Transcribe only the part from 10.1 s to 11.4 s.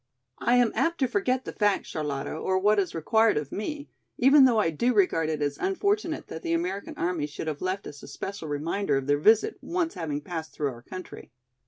passed through our country."